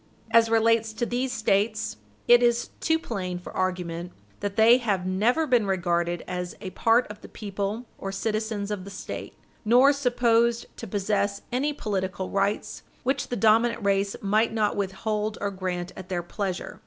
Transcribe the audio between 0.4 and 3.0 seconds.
relates to these States, it is too